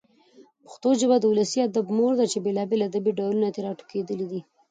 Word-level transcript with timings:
پښتو 0.63 0.89
ژبه 0.99 1.15
د 1.19 1.25
ولسي 1.31 1.59
ادب 1.67 1.85
مور 1.97 2.13
ده 2.19 2.25
چي 2.31 2.37
بېلابېل 2.45 2.81
ادبي 2.89 3.11
ډولونه 3.19 3.47
ترې 3.55 3.63
راټوکېدلي 3.67 4.25
دي. 4.31 4.41